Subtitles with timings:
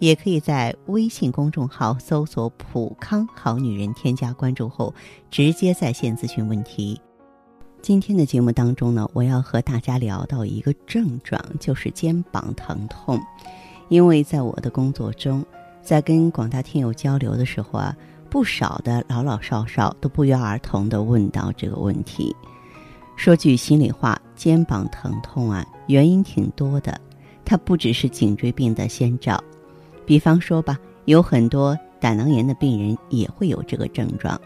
[0.00, 4.92] 也可以在微信公众号搜索“普康好女人”，添加关注后
[5.30, 7.00] 直接在线咨询问题。
[7.82, 13.20] 今天的节目当中呢，我要和大家聊到一个症状，就是肩膀疼痛。
[13.90, 15.44] 因为在我的工作中，
[15.82, 17.94] 在跟广大听友交流的时候啊，
[18.30, 22.34] 不少的老老少少都不约而同的问到这个问题。
[23.16, 26.98] 说句心里话，肩膀疼痛啊，原因挺多的，
[27.44, 29.42] 它不只是颈椎病的先兆。
[30.10, 34.40] 比方说吧，有很多胆囊炎的病人也会有这个症状。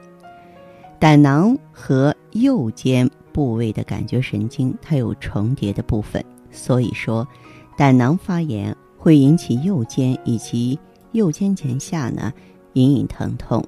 [0.98, 7.26] 胆囊和右肩部位的感觉神经，它有重叠的部分，所以说，
[7.78, 10.78] 胆囊发炎会引起右肩以及。
[11.12, 12.30] 右肩前下呢，
[12.74, 13.64] 隐隐疼痛。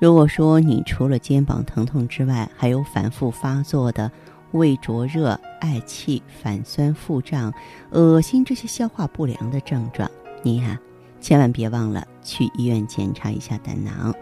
[0.00, 4.10] 如果说你除了肩膀疼痛之外，还有反复发作的
[4.50, 7.54] 胃灼热、嗳气、反酸、腹胀、
[7.92, 10.10] 恶心这些消化不良的症状，
[10.42, 10.76] 你呀，
[11.20, 14.14] 千万别忘了去医院检查一下胆囊。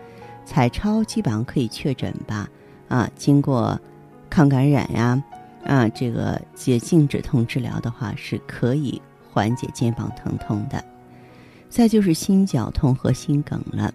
[0.44, 2.48] 彩超基本上可以确诊吧？
[2.88, 3.78] 啊，经过
[4.30, 5.22] 抗感染呀，
[5.64, 10.84] 啊，这个解静止痛治疗的话，是可以缓解肩膀疼痛的。
[11.68, 13.92] 再就是心绞痛和心梗了，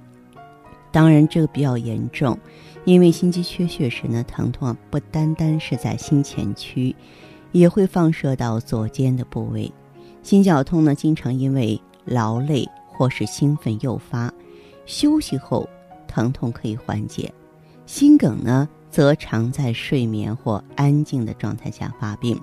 [0.91, 2.37] 当然这个比较严重，
[2.83, 6.93] 因为心肌缺血时呢，疼痛啊不单单是在心前区，
[7.53, 9.71] 也会放射到左肩的部位。
[10.21, 14.33] 心绞痛呢，经常因为劳累或是兴奋诱发，
[14.85, 15.67] 休息后
[16.07, 17.31] 疼痛可以缓解。
[17.85, 22.39] 心梗呢，则常在睡眠或安静的状态下发病，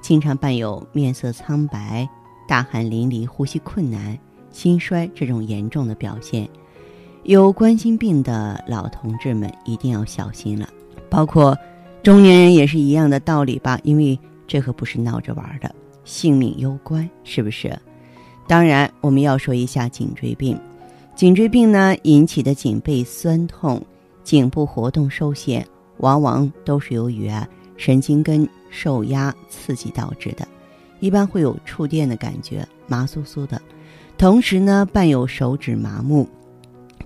[0.00, 2.08] 经常伴有面色苍白、
[2.48, 4.18] 大汗淋漓、呼吸困难。
[4.50, 6.48] 心衰这种严重的表现，
[7.22, 10.68] 有冠心病的老同志们一定要小心了，
[11.10, 11.56] 包括
[12.02, 13.78] 中年人也是一样的道理吧？
[13.84, 15.72] 因为这可不是闹着玩的，
[16.04, 17.78] 性命攸关，是不是？
[18.48, 20.58] 当然，我们要说一下颈椎病。
[21.14, 23.80] 颈椎病呢引起的颈背酸痛、
[24.24, 25.66] 颈部活动受限，
[25.98, 30.48] 往往都是由于啊神经根受压刺激导致的，
[31.00, 33.60] 一般会有触电的感觉，麻酥酥的。
[34.16, 36.26] 同时呢，伴有手指麻木、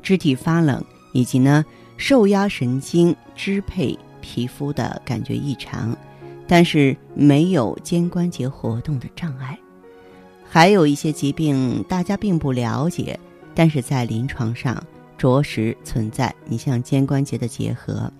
[0.00, 0.82] 肢体发冷，
[1.12, 1.64] 以及呢
[1.96, 5.96] 受压神经支配皮肤的感觉异常，
[6.46, 9.58] 但是没有肩关节活动的障碍。
[10.54, 13.18] 还有一些疾病大家并不了解，
[13.54, 14.84] 但是在临床上
[15.16, 16.34] 着实存在。
[16.44, 18.12] 你像肩关节的结核，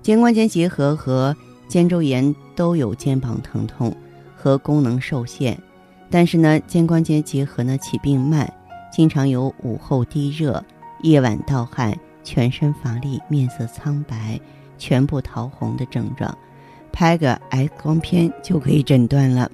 [0.00, 1.36] 肩关节结核和
[1.66, 3.92] 肩周炎都有肩膀疼痛
[4.36, 5.60] 和功能受限。
[6.08, 8.48] 但是呢，肩关节结核呢起病慢，
[8.92, 10.64] 经常有午后低热、
[11.02, 11.92] 夜晚盗汗、
[12.22, 14.38] 全身乏力、面色苍白、
[14.78, 16.38] 全部桃红的症状，
[16.92, 19.50] 拍个 X 光片就可以诊断了。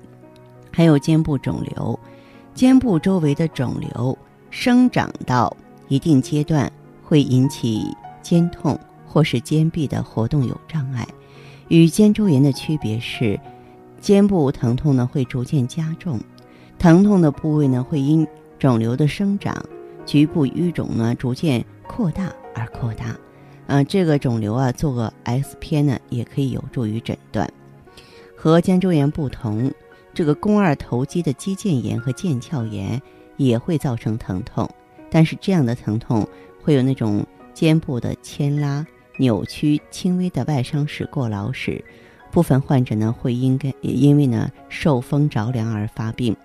[0.70, 1.98] 还有肩部肿瘤，
[2.60, 4.18] 肩部周围的肿瘤
[4.50, 5.56] 生长到
[5.88, 6.70] 一定阶段
[7.02, 7.86] 会引起
[8.20, 11.08] 肩痛或是肩臂的活动有障碍。
[11.68, 13.40] 与肩周炎的区别是，
[13.98, 16.20] 肩部疼痛呢会逐渐加重。
[16.78, 18.28] 疼痛的部位呢，会因
[18.58, 19.56] 肿瘤的生长、
[20.04, 23.16] 局部淤肿呢逐渐扩大而扩大。
[23.68, 27.50] 嗯，这个肿瘤啊，做个 X 片呢，也可以有助于诊断。
[28.36, 29.72] 和肩周炎不同，
[30.12, 33.00] 这个肱二头肌的肌腱炎和腱鞘炎
[33.36, 34.68] 也会造成疼痛，
[35.10, 36.26] 但是这样的疼痛
[36.62, 38.86] 会有那种肩部的牵拉、
[39.18, 41.84] 扭曲、轻微的外伤史、过劳史。
[42.32, 46.36] 部分患者呢会应该因为呢受风着凉而发病，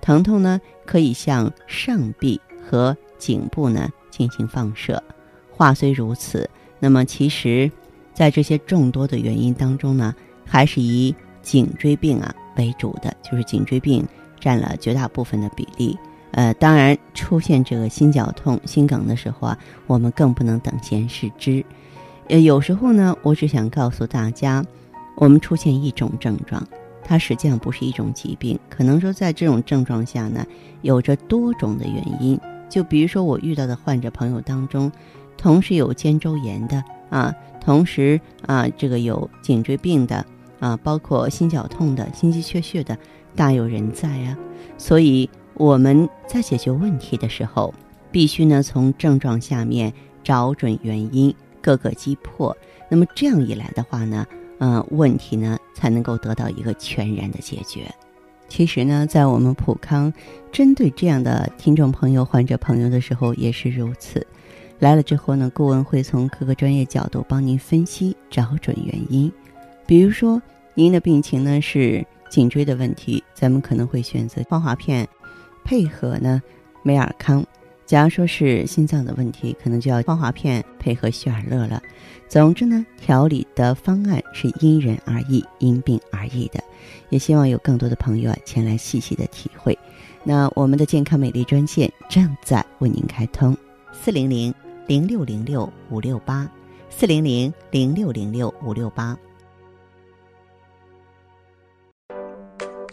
[0.00, 5.02] 疼痛呢可以向上臂和颈部呢进行放射。
[5.50, 6.48] 话虽如此，
[6.80, 7.70] 那么其实，
[8.14, 10.14] 在这些众多的原因当中呢，
[10.46, 14.06] 还是以颈椎病啊为主的，就是颈椎病
[14.40, 15.98] 占了绝大部分的比例。
[16.32, 21.64] 呃，当然出现这个心绞痛、心梗的时候啊，我们更不能等闲视之。
[22.28, 24.64] 呃，有时候呢，我只想告诉大家。
[25.16, 26.66] 我们出现一种症状，
[27.04, 28.58] 它实际上不是一种疾病。
[28.68, 30.44] 可能说，在这种症状下呢，
[30.82, 32.36] 有着多种的原因。
[32.68, 34.90] 就比如说，我遇到的患者朋友当中，
[35.36, 40.26] 同时有肩周炎的啊，同时啊，这个有颈椎病的
[40.64, 42.96] 啊，包括心绞痛的、心肌缺血的，
[43.36, 44.38] 大有人在啊。
[44.78, 47.74] 所以我们在解决问题的时候，
[48.10, 52.56] 必须呢从症状下面找准原因，各个击破。
[52.88, 54.26] 那么这样一来的话呢？
[54.58, 57.94] 嗯，问题呢才能够得到一个全然的解决。
[58.48, 60.10] 其实呢，在我们普康
[60.50, 64.26] 针对这样的听众朋友、患者朋友的时候也是如此。
[64.78, 69.30] 来了之后呢，顾问会从各个专业角度帮您分析，找准原因。
[69.86, 70.40] 比如说，
[70.76, 75.08] 您的病情呢是颈椎的问题，咱们可能会选择芳华片，
[75.62, 76.42] 配合呢
[76.82, 77.44] 美尔康。
[77.86, 81.80] 假如说是心脏的问题，可能就要芳华片配合血尔乐了。
[82.28, 86.58] 总之呢，调理的方案是因人而异、因病而异的。
[87.10, 89.78] 也希望有更多的朋友啊前来细细的体会。
[90.24, 93.56] 那我们的健康美丽专线正在为您开通：
[93.92, 94.52] 四零零
[94.88, 96.50] 零六零六五六八，
[96.90, 99.16] 四零零零六零六五六八。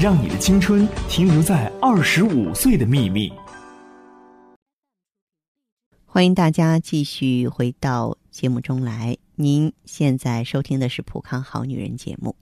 [0.00, 3.30] 让你的青春停留在二十五岁的秘密。
[6.06, 9.18] 欢迎大家继续回到节目中来。
[9.34, 12.34] 您现在收听的是《普康好女人》节目。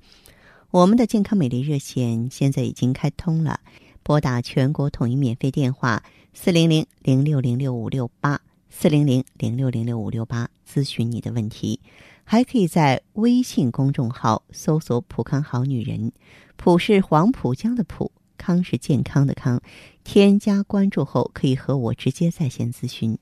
[0.70, 3.58] 我们的健康美丽热线现在已经开通了，
[4.04, 8.40] 拨打全国统一免费电话四零零零六零六五六八
[8.70, 11.80] 四零零零六零六五六八咨询你的问题，
[12.30, 16.12] 还可以在微信公众号搜索“普康好女人”，
[16.56, 19.62] 普是黄浦江的浦，康是健康的康，
[20.04, 23.16] 添加关注后可以和我直接在线咨询。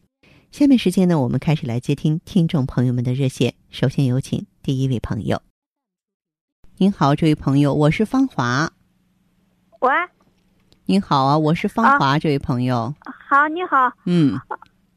[0.51, 3.55] 下面时间呢，我们开始来接听听众朋友们的热线。
[3.71, 5.41] 首先有请第一位朋友。
[6.79, 8.73] 您好，这位朋友，我是芳华。
[9.79, 9.89] 喂。
[10.87, 12.93] 您好啊，我是芳华，这位朋友。
[13.29, 13.93] 好，你好。
[14.05, 14.37] 嗯，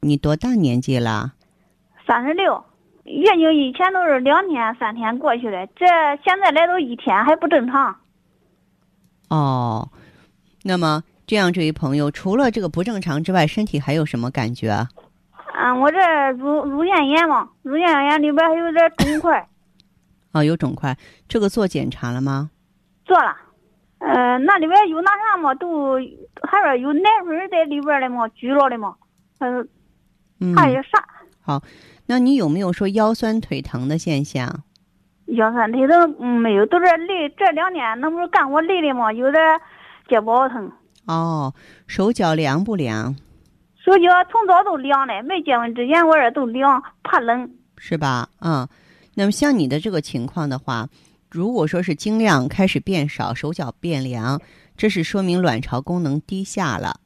[0.00, 1.34] 你多大年纪了？
[2.04, 2.64] 三十六。
[3.04, 5.86] 月经以前都是两天、三天过去的，这
[6.24, 7.96] 现在来都一天还不正常。
[9.28, 9.88] 哦，
[10.64, 14.86] 那么这样，这位朋友，除了这个不正常之外，身体还有什么感觉？
[15.54, 19.48] 嗯，我这乳乳腺炎嘛，乳腺炎里边还有点肿块。
[20.32, 20.96] 啊，有肿块，
[21.28, 22.50] 这个做检查了吗？
[23.04, 23.36] 做了，
[23.98, 25.94] 呃，那里边有那啥嘛，都
[26.42, 28.94] 还说有奶粉在里边的嘛，拘着的嘛，
[30.38, 31.04] 嗯，还有啥？
[31.42, 31.60] 好，
[32.10, 34.64] 那你有没有说腰酸腿疼的现象？
[35.26, 39.40] 腰酸腿疼嗯没有，都是累，这两天那不是干活累的嘛，有点
[40.08, 40.72] 肩膀疼。
[41.06, 41.54] 哦，
[41.86, 43.14] 手脚凉不凉？
[43.76, 47.48] 手脚从早都凉了，没结婚之前我这都凉，怕冷。
[47.78, 48.28] 是吧？
[48.40, 48.66] 嗯。
[49.14, 50.88] 那么像你的这个情况的话，
[51.30, 54.40] 如果说是经量开始变少，手脚变凉，
[54.76, 56.98] 这是说明卵巢功能低下了。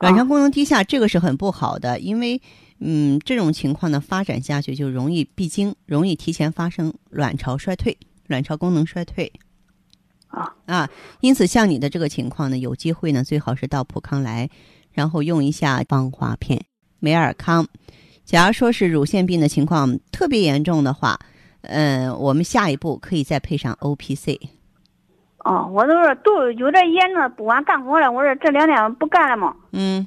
[0.00, 2.42] 卵巢功能低下，这个是很不好的，因为
[2.78, 7.96] 嗯，这种情况呢发展下去就容易闭经，容易提前发生卵巢衰退、
[8.26, 9.32] 卵巢功能衰退。
[10.28, 10.90] 啊啊，
[11.20, 14.50] 因此像你的这个情况呢，有机会呢最好是到普康来，
[14.92, 16.62] 然后用一下芳华片、
[16.98, 17.66] 美尔康。
[18.24, 21.18] 假如说是乳腺病的情况特别严重的话，
[21.62, 24.38] 嗯，我们下一步可以再配上 O P C。
[25.38, 29.56] 哦，我都是都有点严重，不管干活了，我说这两天不干了嘛。
[29.72, 30.06] 嗯。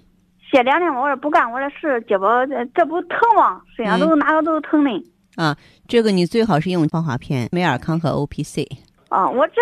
[0.52, 3.62] 歇两天，我说不干，我的事，结果这不疼吗？
[3.76, 4.92] 身上都哪个都疼的。
[5.36, 5.56] 啊，
[5.88, 8.68] 这个你最好是用芳华片、美尔康和 O P C。
[9.10, 9.62] 啊，我这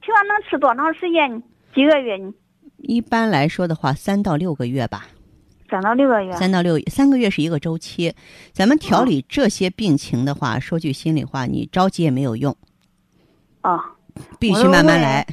[0.00, 1.42] 平常能吃多长时间？
[1.74, 2.32] 几个月呢？
[2.78, 5.06] 一般来说的话，三到六个月吧。
[5.70, 8.14] 三到六个月，三到六三个月是一个周期。
[8.52, 12.54] 咱们调理这些病情的话，说句心里话，你着急也没有用。
[13.62, 13.78] 啊，
[14.38, 15.26] 必须慢慢来。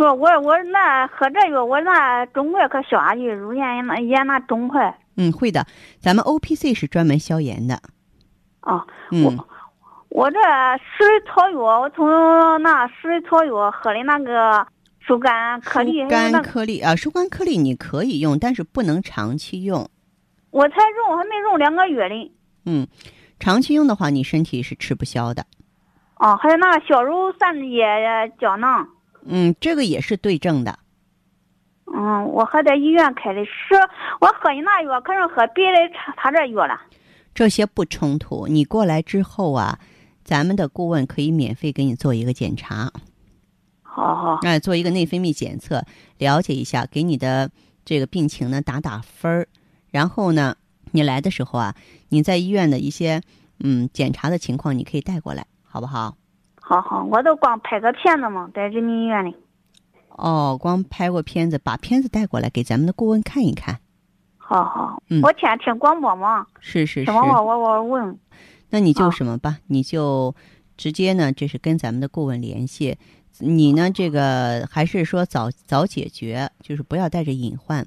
[0.00, 4.98] 说，我我那喝这药，我那肿块可消下去，乳腺炎那炎那肿块。
[5.18, 5.66] 嗯，会的。
[5.98, 7.74] 咱们 O P C 是专门消炎的。
[8.60, 9.46] 啊，我
[10.08, 10.38] 我这
[10.78, 12.08] 十味草药，我从
[12.62, 14.66] 那十味草药喝的那个。
[15.02, 19.88] 疏肝颗粒，疏肝颗粒啊，疏肝颗粒你可以用，但是不能长期用。
[20.50, 22.30] 我才用，还没用两个月嘞。
[22.66, 22.86] 嗯，
[23.40, 25.46] 长期用的话，你身体是吃不消的。
[26.16, 27.82] 哦，还有那个消乳散液
[28.38, 28.86] 胶囊。
[29.24, 30.78] 嗯，这个也是对症的。
[31.92, 33.74] 嗯，我还在医院开的，是
[34.20, 36.80] 我喝你那药，可是喝别的他他这药了。
[37.34, 39.78] 这些不冲突，你过来之后啊，
[40.24, 42.92] 咱们的顾问可以免费给你做一个检查。
[43.82, 45.84] 好好，哎，做一个内分泌检测，
[46.18, 47.50] 了解一下，给你的
[47.84, 49.48] 这个病情呢打打分儿。
[49.90, 50.56] 然后呢，
[50.92, 51.74] 你来的时候啊，
[52.10, 53.20] 你在医院的一些
[53.58, 56.16] 嗯检查的情况，你可以带过来，好不好？
[56.70, 59.34] 好好，我都光拍个片子嘛，在人民医院里。
[60.10, 63.80] 哦，光拍过片子，把片子带过来给咱们的顾问看一看。
[64.38, 67.12] 好好，嗯我天天听广播嘛，是是是听。
[67.12, 68.16] 广播我我问。
[68.68, 70.32] 那你就啊什么吧，你就
[70.76, 72.96] 直接呢，就是跟咱们的顾问联系。
[73.40, 77.84] 你呢，这个还是说早早解决，就是不要带着隐患，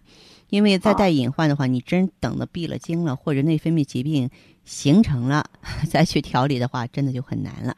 [0.49, 4.29] 因为再带隐患的话，你真等的闭了经了，或者内分泌疾病
[4.65, 5.45] 形成了，
[5.89, 7.73] 再去调理的话，真的就很难了。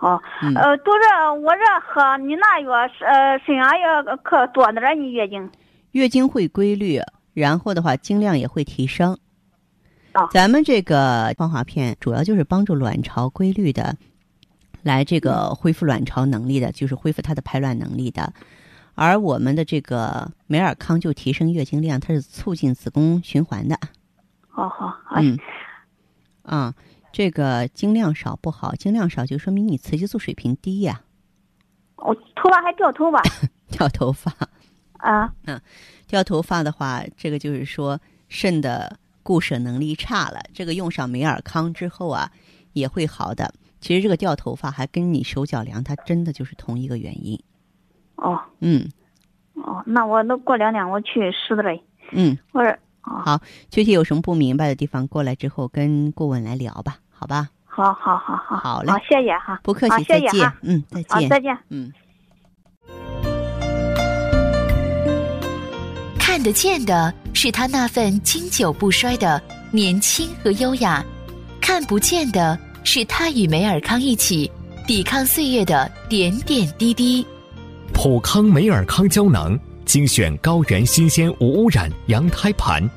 [0.00, 1.02] 好，嗯呃，都是
[1.44, 5.50] 我这喝你那药是呃沈阳药可多点儿你月经。
[5.90, 6.98] 月经会规律，
[7.34, 9.18] 然后的话经量也会提升。
[10.12, 13.94] 啊咱们这个芳华片主要就是帮助卵巢规律的，
[14.82, 18.32] 来这个恢复卵巢能力的，就是恢复它的排卵能力的。
[18.94, 23.76] 而我们的这个美尔康就提升月经量，它是促进子宫循环的。
[24.48, 25.38] 好好，好嗯，
[26.42, 26.74] 啊，
[27.12, 31.02] 这个经量少不好，经量少就说明你雌激素水平低呀、
[31.96, 33.20] 我头发还掉头发
[33.70, 34.32] 掉头发。
[34.98, 35.32] 啊。
[35.46, 35.60] 嗯
[36.06, 40.40] 掉头发的话，这个就是说肾的固摄能力差了。
[40.52, 42.32] 这个用上美尔康之后啊，
[42.72, 43.54] 也会好的。
[43.80, 47.40] 其实这个掉头发还跟你手脚凉，它真的就是同一个原因。
[48.16, 48.90] 哦嗯
[49.54, 51.80] 哦，那我那过两天我去试的嘞。
[52.12, 52.76] 嗯，我说
[53.10, 53.40] 哦，好，
[53.70, 57.48] 具体有什么不明白的地方，过来之后跟顾问来聊吧，好吧？
[57.66, 60.52] 好好好好，好嘞好，谢谢哈，不客气，再见谢。
[60.62, 61.28] 嗯，再，见。
[61.28, 61.58] 再见。
[61.70, 61.92] 嗯。
[66.18, 71.04] 看得见的是他那份经久不衰的年轻和优雅，
[71.60, 74.50] 看不见的是他与梅尔康一起
[74.86, 77.26] 抵抗岁月的点点滴滴。
[77.92, 79.58] 普康梅尔康胶囊
[79.90, 82.88] 精选高原新鲜无污染羊胎盘，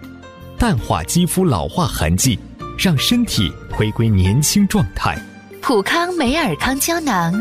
[0.59, 2.37] 淡化肌肤老化痕迹，
[2.77, 5.19] 让身体回归年轻状态。
[5.59, 7.33] 普康美尔康胶囊，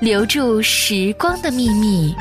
[0.00, 2.14] 留住时光的秘密。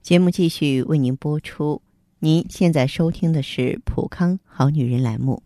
[0.00, 1.82] 节目继续为您播出。
[2.20, 5.42] 您现在收听的是《普康好女人》栏目，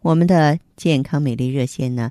[0.00, 2.10] 我们的健康美丽热线呢，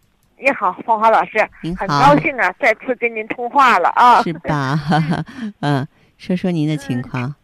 [0.41, 4.23] 你好，芳华老师，您很高，兴啊，再次跟您通话了啊。
[4.23, 4.75] 是吧？
[5.61, 7.35] 嗯，说说您的情况，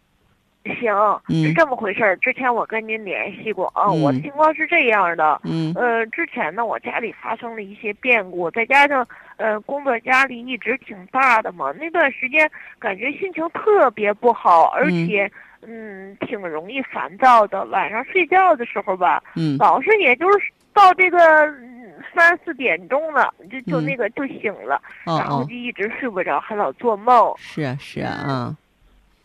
[0.79, 0.91] 行，
[1.29, 2.17] 嗯是这么回事儿。
[2.17, 5.39] 之前我跟您联系过啊，嗯我的情况是这样的。
[5.43, 12.49] 嗯呃，之前呢，我家里发生了一些变故，再加上呃工作压力一直挺大的嘛，那段时间
[12.79, 17.63] 感觉心情特别不好，而嗯且嗯挺容易烦躁的。
[17.65, 21.66] 晚上睡觉的时候吧，嗯老是也就是到这个嗯
[22.13, 27.33] 三四点钟了，就就嗯那个就醒了，然后就，一直睡不着，还老做梦。
[27.37, 28.55] 是啊是啊，啊，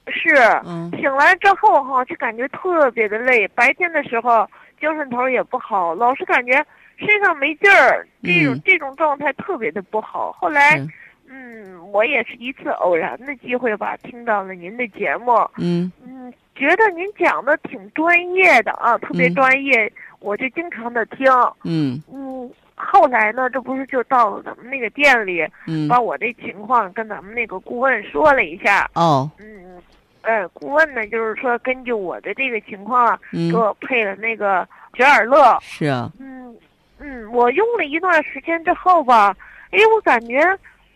[0.08, 3.46] 是，嗯醒来之后哈，就感觉特别的累。
[3.48, 4.48] 白天的时候
[4.80, 6.52] 精神头也不好，老是感觉
[6.96, 10.32] 身上没劲儿，这种、嗯这种状态特别的不好。
[10.32, 10.80] 后来，
[11.28, 21.26] 嗯，我也是一次偶然的机会吧，听到了您的节目，嗯嗯，觉得您讲的挺专业的啊，特别嗯专业，我就经常的听。
[21.64, 22.50] 嗯嗯，
[22.84, 28.90] 后来呢，这不是就到了咱们那个店里，嗯，把我这情况跟咱们那个顾问说了一下。
[28.94, 29.80] 哦，嗯，
[30.22, 35.56] 呃，顾问呢，就是说根据我的这个情况啊，嗯给，我配了那个雪尔乐。
[35.60, 36.54] 是啊，嗯
[36.98, 39.34] 嗯，我用了一段时间之后吧，
[39.70, 40.40] 哎，我感觉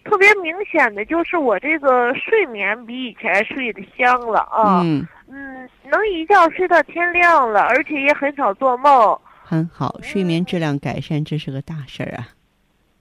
[0.05, 4.83] 特别明显的就是我这个睡眠比以前睡得香了啊。
[4.85, 9.19] 嗯，嗯，能一觉睡到天亮了，而且也很少做梦。
[9.49, 12.29] 很好，睡眠质量改善，这是个大事儿啊，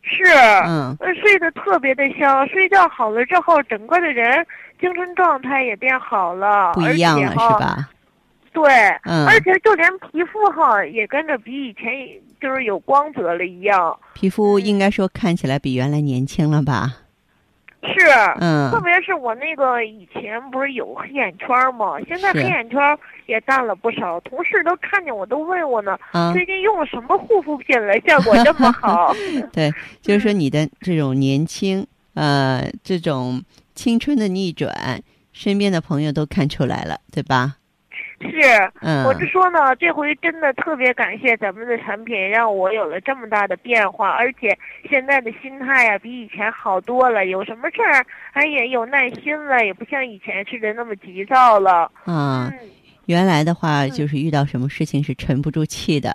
[0.03, 0.23] 是。
[0.67, 4.45] 嗯呃，睡得特别的香，睡觉好了之后，整个的人
[4.79, 7.35] 精神状态也变好了，不一样了是？
[7.35, 7.89] 吧？
[8.53, 8.71] 对，
[9.05, 11.91] 嗯，而且就连皮肤哈也跟着比以前
[12.39, 13.99] 就是有光泽了一样。
[14.13, 16.93] 皮肤应该说看起来比原来年轻了吧？
[17.87, 18.07] 是，
[18.39, 21.99] 嗯特别是我那个以前不是有黑眼圈吗？
[22.07, 22.79] 现在黑眼圈
[23.25, 29.13] 也淡了不少，同事都看见我都问我呢，啊，最近用了什么护肤品了，效果这么好？
[29.53, 35.01] 对，就是说你的这种年轻，呃，这种青春的逆转，
[35.33, 37.55] 身边的朋友都看出来了，对吧？
[38.21, 44.57] 是，嗯，我就说呢，这回真的特别感谢咱们的产品，让我有了这么大的变化，而且
[44.89, 47.25] 现在的心态呀比以前好多了。
[47.25, 51.91] 有什么事儿，哎也有耐心了，也不像以前似的那么急躁了。
[52.05, 52.53] 啊，嗯，
[53.07, 56.11] 原来的话就是遇到什么事情是沉不住气的，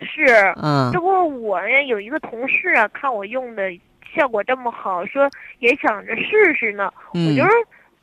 [0.00, 0.24] 是。
[0.62, 1.06] 嗯这不
[1.42, 3.70] 我呀有一个同事啊，看我用的
[4.14, 5.28] 效果这么好，说
[5.58, 6.90] 也想着试试呢。
[7.12, 7.50] 我嗯觉得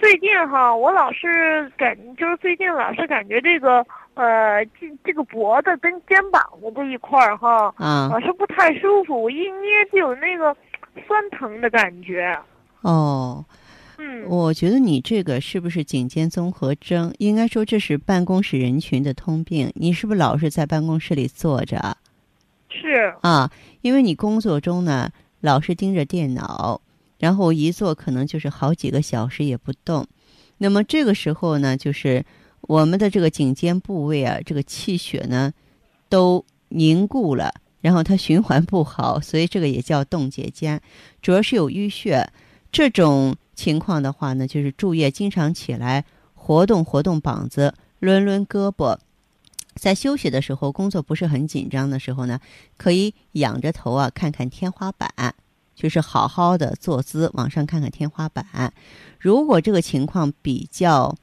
[0.03, 3.77] 最近哈，我老是感，就是最近老是感觉这个
[4.15, 10.53] 呃，这这个脖子跟肩膀的这一块儿哈，啊老是不太舒服，我一捏就有那个
[11.07, 12.37] 酸疼的感觉。
[12.81, 13.45] 哦，
[13.97, 17.13] 嗯，我觉得你这个是不是颈肩综合征？
[17.19, 19.71] 应该说这是办公室人群的通病。
[19.73, 21.95] 你是不是老是在办公室里坐着啊？
[22.67, 26.81] 是，啊，因为你工作中呢老是盯着电脑，
[27.23, 30.05] 然后一坐可能就是好几个小时也不动。
[30.57, 32.25] 那么这个时候呢，就是
[32.59, 35.53] 我们的这个颈肩部位啊，这个气血呢
[36.09, 40.81] 都凝固了，然后它循环不好，所以这个也叫冻结肩，
[41.21, 42.29] 主要是有淤血。
[42.73, 46.03] 这种情况的话呢，就是注意经常起来
[46.33, 48.97] 活动活动膀子，抡抡胳膊。
[49.75, 52.41] 在休息的时候，工作不是很紧张的时候呢，
[52.75, 55.35] 可以仰着头啊，看看天花板，
[55.75, 58.73] 就是好好的坐姿往上看看天花板。
[59.19, 61.15] 如果这个情况比较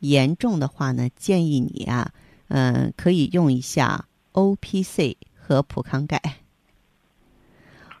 [0.00, 2.12] 严重的话呢，建议你啊，
[2.48, 6.20] 嗯、可以用一下 O P C 和普康钙。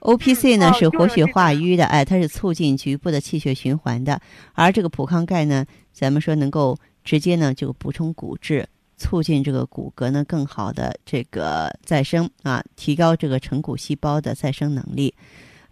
[0.00, 4.20] O P C 呢、哦是活血化瘀的，哎，它是促进局部的气血循环的，
[4.52, 15.12] 而这个普康钙呢，咱们说能够直接呢就补充骨质，促进这个骨骼呢更好的这个再生啊，提高这个成骨细胞的再生能力。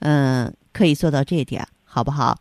[0.00, 2.38] 嗯、可以做到这一点，好不好？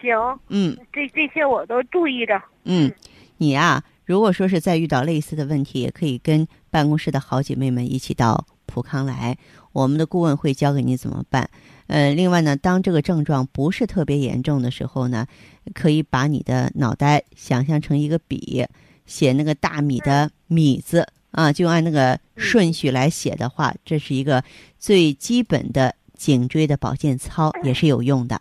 [0.00, 2.40] 行，嗯这这些我都注意着。
[2.64, 2.92] 嗯，
[3.38, 9.36] 你啊、如果说是再遇到类似的问题，也可以跟办公室的好姐妹们一起到普康来，
[9.72, 11.48] 我们的顾问会教给你怎么办。
[11.88, 15.26] 呃，另外呢，当这个症状不是特别严重的时候呢，
[15.72, 18.66] 可以把你的脑袋想象成一个笔，
[19.06, 24.44] 写那个大米的米字啊，就按那个顺序来写的话，这是一个
[24.78, 28.38] 最基本的颈椎的保健操，也是有用的。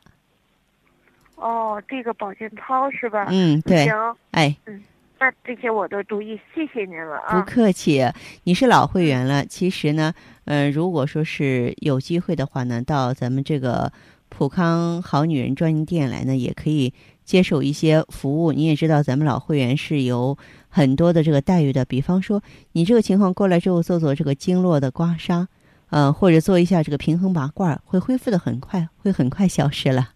[1.36, 3.28] 哦，这个保健操是吧？
[3.30, 3.94] 嗯，对，行，
[4.32, 4.84] 哎，嗯
[5.20, 7.42] 那这些我都注意，谢谢您了不啊。
[7.42, 8.04] 客气，
[8.44, 9.46] 你是老会员了。
[9.46, 10.14] 其实呢，
[10.46, 13.92] 呃，如果说是有机会的话呢，到咱们这个
[14.30, 18.52] 普康好女人专营店来呢，也可以接受一些服务。
[18.52, 20.38] 你也知道，咱们老会员是有
[20.70, 25.48] 很多的这个待遇的，比方说你这个情况过来之后，做做这个经络的刮痧，
[25.90, 30.10] 呃，或者做一下这个平衡拔罐，会恢复的很快，会很快消失了。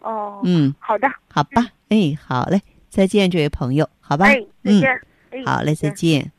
[0.00, 4.90] 哦，嗯，好的，好吧，哎，好嘞，再见，这位朋友，好吧，哎，再嗯，见。
[5.30, 6.30] 哎好嘞，再见。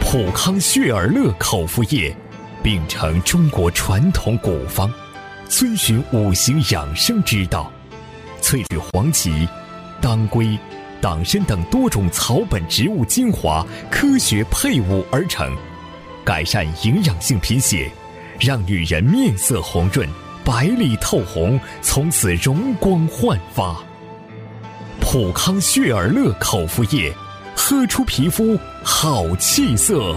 [0.00, 2.16] 普康血尔乐口服液，
[2.62, 4.90] 秉承中国传统古方，
[5.48, 7.70] 遵循五行养生之道，
[8.40, 9.46] 萃取黄芪、
[10.00, 10.58] 当归、
[11.00, 15.56] 党参等多种草本植物精华，科学配伍而成，
[16.24, 17.90] 改善营养性贫血，
[18.40, 20.08] 让女人面色红润、
[20.44, 23.76] 白里透红，从此容光焕发。
[25.00, 27.12] 普康血尔乐口服液，
[27.56, 30.16] 喝出皮肤好气色。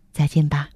[0.11, 0.69] 再见吧。